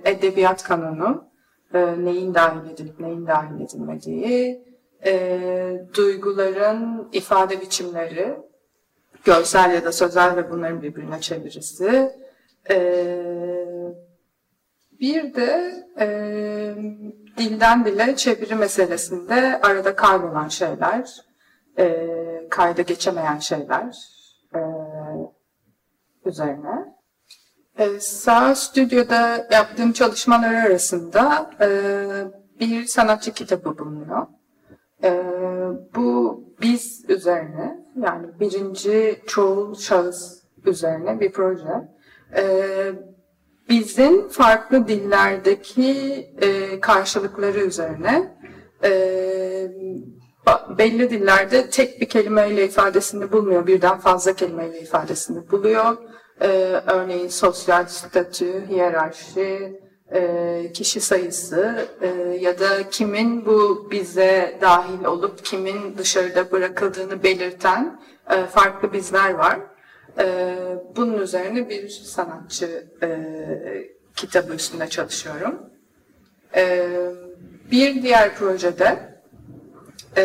edebiyat 0.04 0.62
kanonu, 0.62 1.24
e, 1.74 2.04
neyin 2.04 2.34
dahil 2.34 2.70
edilip 2.70 3.00
neyin 3.00 3.26
dahil 3.26 3.60
edilmediği, 3.60 4.64
e, 5.06 5.86
duyguların 5.94 7.08
ifade 7.12 7.60
biçimleri, 7.60 8.36
görsel 9.24 9.74
ya 9.74 9.84
da 9.84 9.92
sözel 9.92 10.36
ve 10.36 10.50
bunların 10.50 10.82
birbirine 10.82 11.20
çevirisi, 11.20 12.12
e, 12.70 12.78
bir 15.00 15.34
de 15.34 15.74
e, 16.00 16.08
dilden 17.38 17.84
dile 17.84 18.16
çeviri 18.16 18.54
meselesinde 18.54 19.60
arada 19.60 19.96
kaybolan 19.96 20.48
şeyler, 20.48 21.10
e, 21.78 22.06
kayda 22.50 22.82
geçemeyen 22.82 23.38
şeyler 23.38 23.96
e, 24.54 24.60
üzerine. 26.24 26.94
E, 27.78 28.00
sağ 28.00 28.54
stüdyoda 28.54 29.46
yaptığım 29.50 29.92
çalışmalar 29.92 30.54
arasında 30.54 31.50
e, 31.60 31.68
bir 32.60 32.86
sanatçı 32.86 33.32
kitabı 33.32 33.78
bulunuyor. 33.78 34.26
E, 35.04 35.22
bu 35.94 36.40
biz 36.62 37.04
üzerine 37.08 37.86
yani 37.96 38.40
birinci 38.40 39.22
çoğul 39.26 39.74
şahıs 39.74 40.42
üzerine 40.66 41.20
bir 41.20 41.32
proje. 41.32 41.88
E, 42.36 42.42
bizin 43.68 44.28
farklı 44.28 44.88
dillerdeki 44.88 45.90
e, 46.40 46.80
karşılıkları 46.80 47.60
üzerine 47.60 48.36
e, 48.84 48.90
belli 50.78 51.10
dillerde 51.10 51.70
tek 51.70 52.00
bir 52.00 52.08
kelimeyle 52.08 52.64
ifadesini 52.64 53.32
bulmuyor, 53.32 53.66
birden 53.66 53.98
fazla 53.98 54.32
kelimeyle 54.32 54.80
ifadesini 54.80 55.50
buluyor. 55.50 55.96
E, 56.40 56.46
örneğin 56.86 57.28
sosyal 57.28 57.86
statü, 57.86 58.68
hiyerarşi, 58.68 59.80
e, 60.12 60.72
kişi 60.74 61.00
sayısı 61.00 61.88
e, 62.00 62.06
ya 62.40 62.60
da 62.60 62.90
kimin 62.90 63.46
bu 63.46 63.88
bize 63.90 64.58
dahil 64.60 65.04
olup 65.04 65.44
kimin 65.44 65.98
dışarıda 65.98 66.52
bırakıldığını 66.52 67.22
belirten 67.22 68.00
e, 68.30 68.46
farklı 68.46 68.92
bizler 68.92 69.34
var. 69.34 69.58
Ee, 70.18 70.56
bunun 70.96 71.18
üzerine 71.18 71.68
bir 71.68 71.88
sanatçı 71.88 72.86
e, 73.02 73.08
kitabı 74.16 74.54
üstünde 74.54 74.88
çalışıyorum. 74.88 75.70
Ee, 76.56 76.88
bir 77.70 78.02
diğer 78.02 78.34
projede 78.34 79.20
e, 80.16 80.24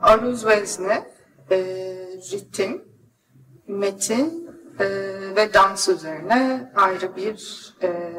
aruz 0.00 0.46
vezne, 0.46 1.10
e, 1.50 1.56
ritim, 2.32 2.84
metin 3.68 4.50
e, 4.80 4.86
ve 5.36 5.54
dans 5.54 5.88
üzerine 5.88 6.72
ayrı 6.76 7.16
bir 7.16 7.74
e, 7.82 8.12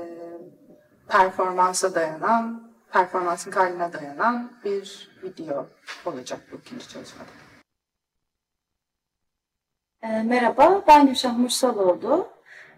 performansa 1.07 1.95
dayanan, 1.95 2.73
performansın 2.91 3.51
kaydına 3.51 3.93
dayanan 3.93 4.51
bir 4.65 5.09
video 5.23 5.67
olacak 6.05 6.39
bu 6.51 6.55
ikinci 6.55 6.89
çalışmada. 6.89 7.46
E, 10.07 10.23
merhaba, 10.23 10.81
ben 10.87 11.07
Gülşah 11.07 11.37
Mursaloğlu. 11.37 12.27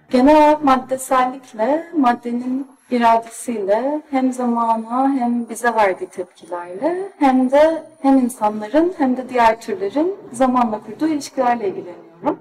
Genel 0.09 0.37
olarak 0.37 0.63
maddesellikle, 0.63 1.85
maddenin 1.97 2.67
iradesiyle 2.91 4.01
hem 4.11 4.33
zamana 4.33 5.13
hem 5.13 5.49
bize 5.49 5.75
verdiği 5.75 6.05
tepkilerle 6.05 7.11
hem 7.19 7.51
de 7.51 7.83
hem 8.01 8.17
insanların 8.17 8.93
hem 8.97 9.17
de 9.17 9.29
diğer 9.29 9.61
türlerin 9.61 10.15
zamanla 10.31 10.81
kurduğu 10.83 11.07
ilişkilerle 11.07 11.67
ilgileniyorum. 11.67 12.39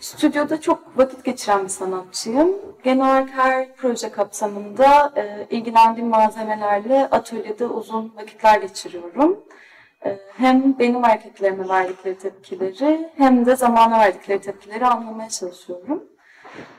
Stüdyoda 0.00 0.60
çok 0.60 0.98
vakit 0.98 1.24
geçiren 1.24 1.64
bir 1.64 1.68
sanatçıyım. 1.68 2.48
Genel 2.84 3.06
olarak 3.06 3.30
her 3.30 3.74
proje 3.74 4.10
kapsamında 4.10 5.12
e, 5.16 5.46
ilgilendiğim 5.50 6.08
malzemelerle 6.08 7.08
atölyede 7.10 7.66
uzun 7.66 8.12
vakitler 8.16 8.60
geçiriyorum. 8.60 9.44
E, 10.04 10.18
hem 10.36 10.78
benim 10.78 11.02
hareketlerime 11.02 11.68
verdikleri 11.68 12.18
tepkileri 12.18 13.10
hem 13.16 13.46
de 13.46 13.56
zamana 13.56 13.98
verdikleri 13.98 14.40
tepkileri 14.40 14.86
anlamaya 14.86 15.28
çalışıyorum. 15.28 16.04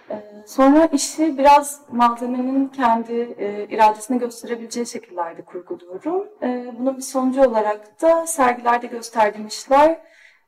E, 0.09 0.15
Sonra 0.47 0.85
işi 0.85 1.37
biraz 1.37 1.81
malzemenin 1.91 2.67
kendi 2.67 3.13
e, 3.13 3.67
iradesini 3.69 4.19
gösterebileceği 4.19 4.85
şekillerde 4.85 5.41
kurguluyorum. 5.41 6.27
E, 6.43 6.65
Bunun 6.79 6.97
bir 6.97 7.01
sonucu 7.01 7.41
olarak 7.49 8.01
da 8.01 8.27
sergilerde 8.27 8.87
gösterdiğim 8.87 9.47
işler 9.47 10.01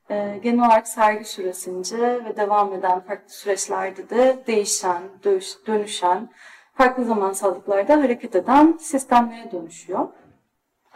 e, 0.10 0.40
genel 0.44 0.66
olarak 0.66 0.88
sergi 0.88 1.26
süresince 1.26 1.98
ve 2.26 2.38
devam 2.38 2.74
eden 2.74 3.00
farklı 3.00 3.30
süreçlerde 3.30 4.10
de 4.10 4.38
değişen, 4.48 5.02
dönüş- 5.24 5.68
dönüşen, 5.68 6.30
farklı 6.74 7.06
zamansallıklarda 7.06 7.94
hareket 8.04 8.36
eden 8.36 8.78
sistemlere 8.80 9.52
dönüşüyor. 9.52 10.08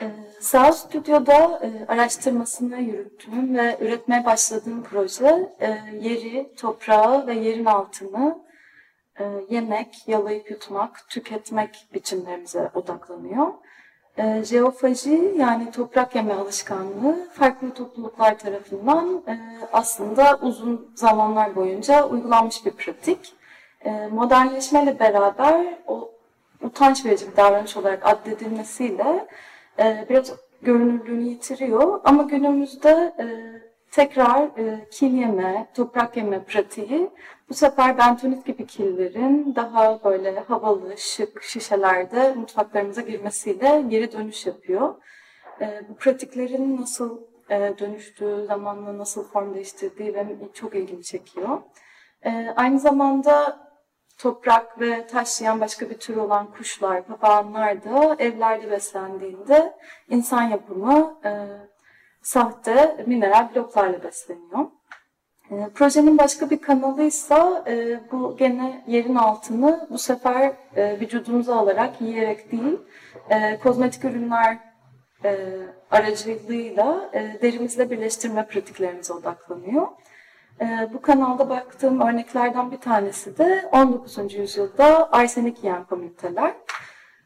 Ee, 0.01 0.09
Sağ 0.39 0.71
Stüdyo'da 0.71 1.61
e, 1.63 1.85
araştırmasını 1.87 2.77
yürüttüğüm 2.77 3.57
ve 3.57 3.77
üretmeye 3.81 4.25
başladığım 4.25 4.83
proje 4.83 5.55
e, 5.59 5.67
yeri, 6.01 6.55
toprağı 6.55 7.27
ve 7.27 7.33
yerin 7.33 7.65
altını 7.65 8.39
e, 9.19 9.23
yemek, 9.49 10.07
yalayıp 10.07 10.51
yutmak, 10.51 11.09
tüketmek 11.09 11.87
biçimlerimize 11.93 12.71
odaklanıyor. 12.73 13.47
E, 14.17 14.43
jeofaji 14.43 15.33
yani 15.37 15.71
toprak 15.71 16.15
yeme 16.15 16.33
alışkanlığı 16.33 17.29
farklı 17.33 17.73
topluluklar 17.73 18.39
tarafından 18.39 19.23
e, 19.27 19.39
aslında 19.73 20.39
uzun 20.41 20.91
zamanlar 20.95 21.55
boyunca 21.55 22.07
uygulanmış 22.07 22.65
bir 22.65 22.71
pratik. 22.71 23.33
E, 23.85 24.07
modernleşmeyle 24.07 24.99
beraber 24.99 25.77
o 25.87 26.11
utanç 26.61 27.05
verici 27.05 27.31
bir 27.31 27.37
davranış 27.37 27.77
olarak 27.77 28.05
addedilmesiyle 28.05 29.27
e, 29.79 30.05
biraz 30.09 30.33
görünürlüğünü 30.61 31.23
yitiriyor. 31.23 32.01
Ama 32.03 32.23
günümüzde 32.23 33.13
e, 33.19 33.25
tekrar 33.91 34.43
e, 34.57 34.87
kil 34.91 35.13
yeme, 35.13 35.67
toprak 35.73 36.17
yeme 36.17 36.43
pratiği 36.43 37.09
bu 37.49 37.53
sefer 37.53 37.97
bentonit 37.97 38.45
gibi 38.45 38.65
killerin 38.65 39.55
daha 39.55 40.03
böyle 40.03 40.39
havalı, 40.39 40.97
şık 40.97 41.43
şişelerde 41.43 42.33
mutfaklarımıza 42.33 43.01
girmesiyle 43.01 43.83
geri 43.87 44.11
dönüş 44.11 44.45
yapıyor. 44.45 44.95
E, 45.61 45.81
bu 45.89 45.95
pratiklerin 45.95 46.81
nasıl 46.81 47.21
e, 47.49 47.73
dönüştüğü, 47.79 48.45
zamanla 48.47 48.97
nasıl 48.97 49.23
form 49.23 49.53
değiştirdiği 49.53 50.15
benim 50.15 50.51
çok 50.53 50.75
ilgimi 50.75 51.03
çekiyor. 51.03 51.61
E, 52.25 52.53
aynı 52.55 52.79
zamanda 52.79 53.59
toprak 54.21 54.79
ve 54.79 55.07
taş 55.07 55.41
yiyen 55.41 55.61
başka 55.61 55.89
bir 55.89 55.97
tür 55.97 56.15
olan 56.15 56.51
kuşlar, 56.51 57.03
papağanlar 57.03 57.83
da 57.83 58.15
evlerde 58.19 58.71
beslendiğinde 58.71 59.73
insan 60.09 60.43
yapımı 60.43 61.19
e, 61.25 61.31
sahte 62.21 63.03
mineral 63.07 63.55
bloklarla 63.55 64.03
besleniyor. 64.03 64.65
E, 65.51 65.69
projenin 65.75 66.17
başka 66.17 66.49
bir 66.49 66.61
kanalıysa 66.61 67.63
e, 67.67 67.99
bu 68.11 68.37
gene 68.37 68.83
yerin 68.87 69.15
altını 69.15 69.87
bu 69.89 69.97
sefer 69.97 70.53
e, 70.75 70.99
vücudumuza 70.99 71.55
alarak 71.55 72.01
yiyerek 72.01 72.51
değil, 72.51 72.79
e, 73.29 73.59
kozmetik 73.59 74.05
ürünler 74.05 74.57
e, 75.23 75.37
aracılığıyla 75.91 77.09
e, 77.13 77.37
derimizle 77.41 77.89
birleştirme 77.91 78.47
pratiklerimize 78.47 79.13
odaklanıyor. 79.13 79.87
Ee, 80.61 80.89
Bu 80.93 81.01
kanalda 81.01 81.49
baktığım 81.49 82.01
örneklerden 82.01 82.71
bir 82.71 82.77
tanesi 82.77 83.37
de 83.37 83.69
19. 83.71 84.33
yüzyılda 84.33 85.11
arsenik 85.11 85.63
yiyen 85.63 85.83
komüniteler. 85.83 86.53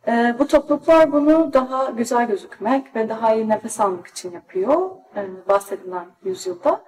Ee, 0.08 0.36
Bu 0.40 0.48
topluluklar 0.48 1.12
bunu 1.12 1.54
daha 1.54 1.86
güzel 1.86 2.28
gözükmek 2.28 2.96
ve 2.96 3.10
daha 3.10 3.36
iyi 3.36 3.50
nefes 3.50 3.80
almak 3.80 4.08
için 4.08 4.32
yapıyor 4.32 4.92
e, 5.16 5.48
bahsedilen 5.50 6.06
yüzyılda. 6.24 6.84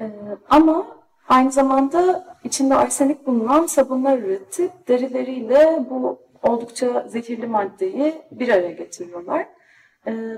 Ee, 0.00 0.10
Ama 0.50 0.86
aynı 1.28 1.52
zamanda 1.52 2.24
içinde 2.44 2.74
arsenik 2.74 3.26
bulunan 3.26 3.66
sabunlar 3.66 4.18
üretip 4.18 4.88
derileriyle 4.88 5.86
bu 5.90 6.22
oldukça 6.42 7.04
zehirli 7.08 7.46
maddeyi 7.46 8.22
bir 8.30 8.48
araya 8.48 8.72
getiriyorlar. 8.72 9.46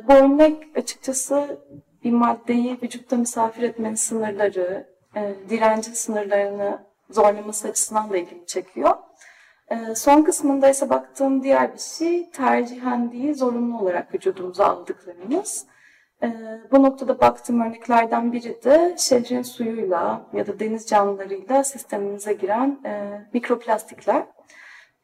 Bu 0.08 0.12
örnek 0.12 0.76
açıkçası 0.76 1.58
bir 2.04 2.12
maddeyi 2.12 2.78
vücutta 2.82 3.16
misafir 3.16 3.62
etmenin 3.62 3.94
sınırları, 3.94 4.86
e, 5.16 5.34
direnci 5.50 5.90
sınırlarını 5.90 6.78
zorlaması 7.10 7.68
açısından 7.68 8.10
da 8.10 8.16
ilgimi 8.16 8.46
çekiyor. 8.46 8.90
E, 9.68 9.94
son 9.94 10.22
kısmında 10.22 10.70
ise 10.70 10.90
baktığım 10.90 11.42
diğer 11.42 11.74
bir 11.74 11.78
şey 11.78 12.30
tercihen 12.30 13.12
değil 13.12 13.34
zorunlu 13.34 13.80
olarak 13.80 14.14
vücudumuza 14.14 14.66
aldıklarımız. 14.66 15.66
E, 16.22 16.28
bu 16.72 16.82
noktada 16.82 17.20
baktığım 17.20 17.60
örneklerden 17.60 18.32
biri 18.32 18.64
de 18.64 18.94
şehrin 18.98 19.42
suyuyla 19.42 20.26
ya 20.32 20.46
da 20.46 20.60
deniz 20.60 20.86
canlılarıyla 20.86 21.64
sistemimize 21.64 22.32
giren 22.32 22.80
e, 22.84 23.20
mikroplastikler. 23.32 24.22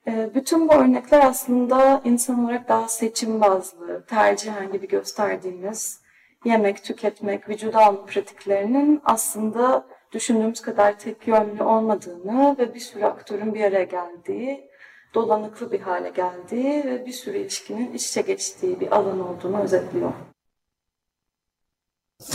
Bütün 0.07 0.69
bu 0.69 0.75
örnekler 0.75 1.27
aslında 1.27 2.01
insan 2.05 2.45
olarak 2.45 2.69
daha 2.69 2.89
seçim 2.89 3.41
bazlı, 3.41 4.07
tercihen 4.07 4.73
gibi 4.73 4.89
gösterdiğimiz 4.89 6.01
yemek, 6.45 6.85
tüketmek, 6.85 7.49
vücuda 7.49 7.87
alma 7.87 8.05
pratiklerinin 8.05 9.01
aslında 9.05 9.87
düşündüğümüz 10.13 10.61
kadar 10.61 10.99
tek 10.99 11.29
yönlü 11.29 11.63
olmadığını 11.63 12.57
ve 12.59 12.75
bir 12.75 12.81
sürü 12.81 13.05
aktörün 13.05 13.55
bir 13.55 13.65
araya 13.65 13.85
geldiği 13.85 14.71
dolanıklı 15.15 15.73
bir 15.73 15.81
hale 15.81 16.09
geldiği 16.09 16.85
ve 16.85 17.07
bir 17.07 17.13
sürü 17.13 17.39
ilişkinin 17.39 17.93
iç 17.93 18.09
içe 18.09 18.21
geçtiği 18.21 18.81
bir 18.81 18.97
alan 18.97 19.21
olduğunu 19.21 19.61
özetliyor. 19.61 20.13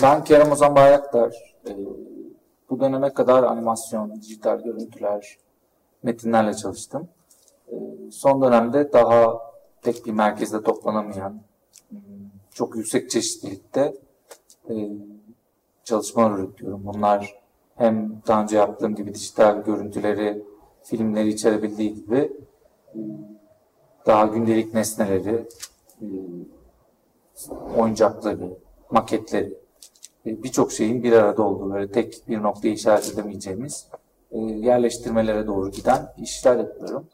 Ben 0.02 0.24
Kerem 0.24 0.52
Ozan 0.52 0.76
Bayraktar. 0.76 1.36
Ee, 1.68 1.76
bu 2.70 2.80
döneme 2.80 3.14
kadar 3.14 3.44
animasyon, 3.44 4.22
dijital 4.22 4.64
görüntüler, 4.64 5.38
metinlerle 6.04 6.54
çalıştım. 6.54 7.10
Ee, 7.68 7.76
son 8.12 8.42
dönemde 8.42 8.94
daha 8.94 9.40
tek 9.82 10.06
bir 10.06 10.12
merkezde 10.12 10.64
toplanamayan, 10.64 11.42
çok 12.52 12.76
yüksek 12.76 13.10
çeşitlilikte 13.10 13.94
e, 14.70 14.74
çalışmalar 15.84 16.40
üretiyorum. 16.40 16.86
Bunlar 16.86 17.45
hem 17.76 18.22
daha 18.28 18.44
önce 18.44 18.58
yaptığım 18.58 18.96
gibi 18.96 19.16
dijital 19.16 19.64
görüntüleri, 19.64 20.44
filmleri 20.84 21.30
içerebildiği 21.30 21.96
gibi 21.96 22.32
daha 24.06 24.26
gündelik 24.26 24.74
nesneleri, 24.74 25.48
e, 26.02 26.08
oyuncakları, 27.78 28.58
maketleri, 28.92 29.58
e, 30.26 30.44
birçok 30.44 30.72
şeyin 30.72 31.04
bir 31.04 31.12
arada 31.12 31.44
olduğu, 31.44 31.74
böyle 31.74 31.92
tek 31.92 32.28
bir 32.28 32.44
noktaya 32.44 32.74
işaret 32.74 33.14
edemeyeceğimiz 33.14 33.88
e, 34.32 34.40
yerleştirmelere 34.40 35.48
doğru 35.48 35.72
giden 35.72 36.14
işler 36.18 36.58
yapıyorum. 36.58 37.08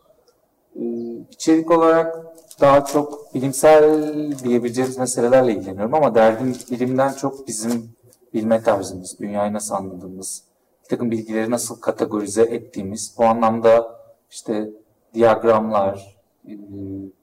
İçerik 1.31 1.71
olarak 1.71 2.25
daha 2.61 2.85
çok 2.85 3.35
bilimsel 3.35 4.03
diyebileceğimiz 4.43 4.97
meselelerle 4.97 5.53
ilgileniyorum 5.53 5.93
ama 5.93 6.15
derdim 6.15 6.55
bilimden 6.71 7.13
çok 7.13 7.47
bizim 7.47 7.95
bilme 8.33 8.63
tarzımız, 8.63 9.19
dünyayı 9.19 9.53
nasıl 9.53 9.75
anladığımız, 9.75 10.43
takım 10.91 11.11
bilgileri 11.11 11.51
nasıl 11.51 11.81
kategorize 11.81 12.41
ettiğimiz, 12.41 13.15
bu 13.17 13.25
anlamda 13.25 13.99
işte 14.31 14.69
diyagramlar, 15.13 16.17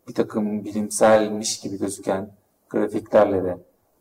bir 0.09 0.15
takım 0.15 0.65
bilimselmiş 0.65 1.61
gibi 1.61 1.79
gözüken 1.79 2.31
grafiklerle 2.71 3.45
de 3.45 3.59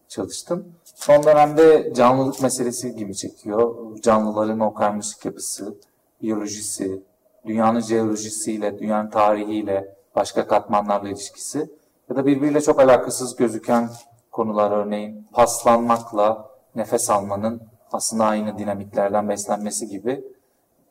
çalıştım. 0.08 0.66
Son 0.84 1.24
dönemde 1.24 1.94
canlılık 1.94 2.42
meselesi 2.42 2.96
gibi 2.96 3.16
çekiyor. 3.16 3.76
Canlıların 4.02 4.60
o 4.60 4.74
karmaşık 4.74 5.26
yapısı, 5.26 5.76
biyolojisi, 6.22 7.04
dünyanın 7.46 7.80
jeolojisiyle, 7.80 8.80
dünyanın 8.80 9.10
tarihiyle, 9.10 9.96
başka 10.16 10.48
katmanlarla 10.48 11.10
ilişkisi 11.10 11.70
ya 12.10 12.16
da 12.16 12.26
birbiriyle 12.26 12.62
çok 12.62 12.80
alakasız 12.80 13.36
gözüken 13.36 13.90
konular 14.32 14.72
örneğin 14.72 15.28
paslanmakla 15.32 16.50
nefes 16.76 17.10
almanın 17.10 17.62
aslında 17.92 18.26
aynı 18.26 18.58
dinamiklerden 18.58 19.30
beslenmesi 19.30 19.88
gibi 19.88 20.24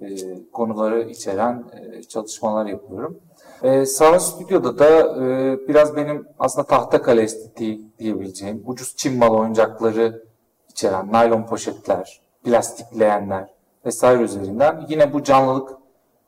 e, 0.01 0.07
konuları 0.53 1.03
içeren 1.03 1.65
e, 1.73 2.03
çalışmalar 2.03 2.67
yapıyorum. 2.67 3.21
E, 3.63 3.87
Sağ 3.87 4.21
Stüdyo'da 4.21 4.79
da 4.79 4.89
e, 5.25 5.59
biraz 5.69 5.97
benim 5.97 6.29
aslında 6.39 6.67
tahta 6.67 7.03
kale 7.03 7.23
estetiği 7.23 7.91
diyebileceğim 7.99 8.63
ucuz 8.67 8.97
Çin 8.97 9.19
malı 9.19 9.37
oyuncakları 9.37 10.23
içeren 10.71 11.13
naylon 11.13 11.47
poşetler, 11.47 12.21
plastikleyenler 12.45 13.55
vesaire 13.87 14.23
üzerinden 14.23 14.87
yine 14.89 15.13
bu 15.13 15.23
canlılık 15.23 15.71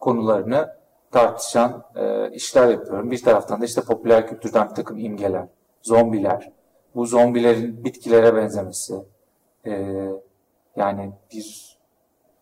konularını 0.01 0.69
tartışan 1.11 1.85
e, 1.97 2.31
işler 2.31 2.69
yapıyorum. 2.69 3.11
Bir 3.11 3.23
taraftan 3.23 3.61
da 3.61 3.65
işte 3.65 3.81
popüler 3.81 4.27
kültürden 4.27 4.71
bir 4.71 4.75
takım 4.75 4.99
imgeler, 4.99 5.47
zombiler, 5.83 6.53
bu 6.95 7.07
zombilerin 7.07 7.85
bitkilere 7.85 8.37
benzemesi, 8.37 8.95
e, 9.67 9.95
yani 10.79 11.13
bir 11.33 11.79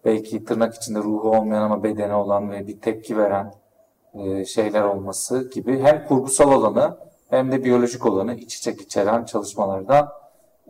belki 0.05 0.44
tırnak 0.44 0.75
içinde 0.75 0.99
ruhu 0.99 1.31
olmayan 1.31 1.62
ama 1.62 1.83
bedeni 1.83 2.14
olan 2.14 2.51
ve 2.51 2.66
bir 2.66 2.81
tepki 2.81 3.18
veren 3.18 3.55
e, 4.14 4.44
şeyler 4.44 4.83
olması 4.83 5.51
gibi 5.51 5.81
hem 5.81 6.07
kurgusal 6.07 6.53
olanı 6.53 6.99
hem 7.31 7.53
de 7.53 7.64
biyolojik 7.64 8.07
olanı 8.07 8.35
iç 8.35 8.57
içe 8.57 8.72
içeren 8.72 9.25
çalışmalardan 9.25 10.09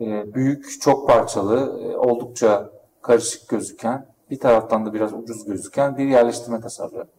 e, 0.01 0.33
büyük, 0.33 0.81
çok 0.81 1.07
parçalı, 1.09 1.81
e, 1.83 1.97
oldukça 1.97 2.69
karışık 3.01 3.49
gözüken, 3.49 4.05
bir 4.31 4.39
taraftan 4.39 4.85
da 4.85 4.93
biraz 4.93 5.13
ucuz 5.13 5.45
gözüken 5.45 5.97
bir 5.97 6.05
yerleştirme 6.05 6.61
tasarlıyorum. 6.61 7.09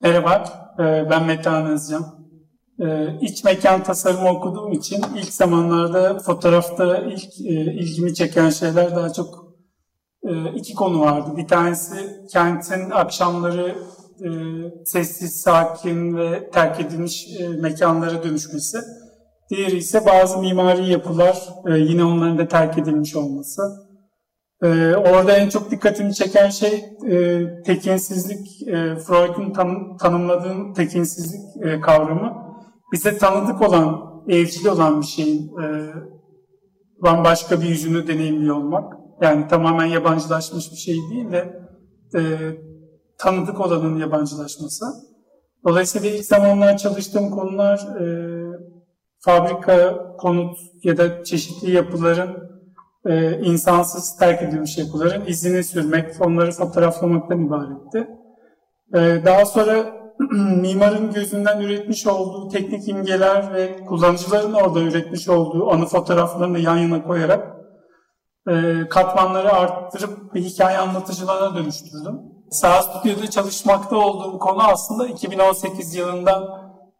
Merhaba, 0.00 0.44
ben 0.78 1.24
Metehan 1.26 1.66
Özcan. 2.78 3.18
İç 3.20 3.44
mekan 3.44 3.82
tasarımı 3.82 4.28
okuduğum 4.28 4.72
için 4.72 5.04
ilk 5.16 5.34
zamanlarda 5.34 6.18
fotoğrafta 6.18 6.96
ilk 6.96 7.40
ilgimi 7.40 8.14
çeken 8.14 8.50
şeyler 8.50 8.96
daha 8.96 9.12
çok 9.12 9.48
iki 10.54 10.74
konu 10.74 11.00
vardı. 11.00 11.30
Bir 11.36 11.46
tanesi 11.46 12.26
kentin 12.32 12.90
akşamları 12.90 13.74
sessiz, 14.84 15.40
sakin 15.40 16.16
ve 16.16 16.50
terk 16.50 16.80
edilmiş 16.80 17.28
mekanlara 17.58 18.22
dönüşmesi. 18.22 18.78
Diğeri 19.50 19.76
ise 19.76 20.06
bazı 20.06 20.38
mimari 20.38 20.90
yapılar 20.90 21.48
yine 21.66 22.04
onların 22.04 22.38
da 22.38 22.48
terk 22.48 22.78
edilmiş 22.78 23.16
olması. 23.16 23.62
Orada 24.96 25.32
en 25.32 25.48
çok 25.48 25.70
dikkatimi 25.70 26.14
çeken 26.14 26.48
şey 26.48 26.84
e, 27.10 27.44
tekinsizlik, 27.62 28.68
e, 28.68 28.96
Freud'un 28.96 29.52
tanım, 29.52 29.96
tanımladığı 29.96 30.74
tekinsizlik 30.76 31.66
e, 31.66 31.80
kavramı. 31.80 32.47
Bize 32.92 33.18
tanıdık 33.18 33.62
olan, 33.62 34.22
evcil 34.28 34.66
olan 34.66 35.00
bir 35.00 35.06
şeyin 35.06 35.58
e, 35.58 35.92
bambaşka 37.02 37.60
bir 37.60 37.66
yüzünü 37.66 38.06
deneyimliyor 38.06 38.56
olmak. 38.56 38.94
Yani 39.22 39.48
tamamen 39.48 39.86
yabancılaşmış 39.86 40.72
bir 40.72 40.76
şey 40.76 40.96
değil 41.10 41.32
de 41.32 41.60
e, 42.14 42.20
tanıdık 43.18 43.60
olanın 43.60 43.98
yabancılaşması. 43.98 44.84
Dolayısıyla 45.68 46.10
ilk 46.10 46.24
zamanlar 46.24 46.76
çalıştığım 46.76 47.30
konular 47.30 47.78
e, 47.78 48.06
fabrika, 49.20 49.98
konut 50.18 50.56
ya 50.82 50.96
da 50.96 51.24
çeşitli 51.24 51.70
yapıların 51.70 52.48
e, 53.06 53.40
insansız 53.40 54.16
terk 54.16 54.42
edilmiş 54.42 54.78
yapıların 54.78 55.26
izini 55.26 55.64
sürmek, 55.64 56.20
onları 56.20 56.52
fotoğraflamaktan 56.52 57.46
ibaretti. 57.46 58.08
E, 58.94 59.24
daha 59.24 59.46
sonra 59.46 59.97
mimarın 60.60 61.12
gözünden 61.12 61.60
üretmiş 61.60 62.06
olduğu 62.06 62.48
teknik 62.48 62.88
imgeler 62.88 63.54
ve 63.54 63.84
kullanıcıların 63.84 64.52
orada 64.52 64.80
üretmiş 64.80 65.28
olduğu 65.28 65.70
anı 65.70 65.86
fotoğraflarını 65.86 66.58
yan 66.58 66.76
yana 66.76 67.02
koyarak 67.02 67.56
e, 68.48 68.88
katmanları 68.90 69.52
arttırıp 69.52 70.34
bir 70.34 70.42
hikaye 70.42 70.78
anlatıcılarına 70.78 71.56
dönüştürdüm. 71.56 72.20
Sağ 72.50 72.82
stüdyoda 72.82 73.30
çalışmakta 73.30 73.96
olduğum 73.96 74.38
konu 74.38 74.62
aslında 74.62 75.06
2018 75.06 75.94
yılından 75.94 76.44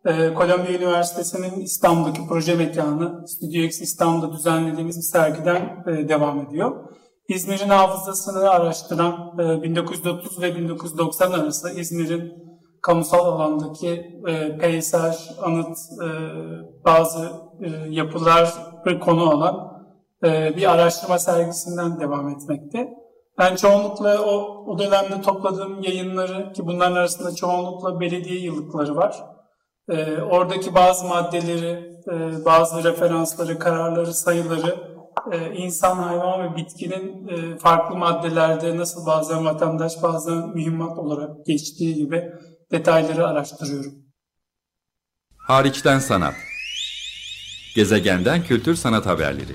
e, 0.06 0.34
Columbia 0.34 0.72
Üniversitesi'nin 0.72 1.60
İstanbul'daki 1.60 2.20
proje 2.28 2.54
mekanı 2.54 3.28
Studio 3.28 3.58
X 3.58 3.80
İstanbul'da 3.80 4.32
düzenlediğimiz 4.32 4.96
bir 4.96 5.02
sergiden 5.02 5.84
e, 5.86 6.08
devam 6.08 6.40
ediyor. 6.40 6.84
İzmir'in 7.28 7.68
hafızasını 7.68 8.50
araştıran 8.50 9.38
e, 9.38 9.62
1930 9.62 10.42
ve 10.42 10.56
1990 10.56 11.32
arası 11.32 11.70
İzmir'in 11.70 12.47
kamusal 12.88 13.24
alandaki 13.24 14.20
e, 14.28 14.58
peyzaj, 14.58 15.16
anıt, 15.42 15.78
e, 16.04 16.08
bazı 16.84 17.32
e, 17.60 17.68
yapılar 17.88 18.52
ve 18.86 18.98
konu 18.98 19.30
alan 19.30 19.84
e, 20.24 20.56
bir 20.56 20.72
araştırma 20.72 21.18
sergisinden 21.18 22.00
devam 22.00 22.28
etmekte. 22.28 22.88
Ben 23.38 23.56
çoğunlukla 23.56 24.22
o, 24.22 24.64
o 24.66 24.78
dönemde 24.78 25.20
topladığım 25.22 25.82
yayınları 25.82 26.52
ki 26.52 26.66
bunların 26.66 26.96
arasında 26.96 27.34
çoğunlukla 27.34 28.00
belediye 28.00 28.40
yıllıkları 28.40 28.96
var 28.96 29.24
e, 29.88 30.22
oradaki 30.22 30.74
bazı 30.74 31.06
maddeleri, 31.06 32.00
e, 32.12 32.44
bazı 32.44 32.84
referansları, 32.84 33.58
kararları, 33.58 34.14
sayıları 34.14 34.76
e, 35.32 35.54
insan, 35.54 35.96
hayvan 35.96 36.42
ve 36.42 36.56
bitkinin 36.56 37.28
e, 37.28 37.58
farklı 37.58 37.96
maddelerde 37.96 38.76
nasıl 38.76 39.06
bazen 39.06 39.44
vatandaş, 39.44 40.02
bazen 40.02 40.48
mühimmat 40.48 40.98
olarak 40.98 41.46
geçtiği 41.46 41.94
gibi 41.94 42.32
detayları 42.72 43.26
araştırıyorum. 43.26 43.94
Hariçten 45.36 45.98
sanat. 45.98 46.34
Gezegenden 47.74 48.44
kültür 48.44 48.74
sanat 48.74 49.06
haberleri. 49.06 49.54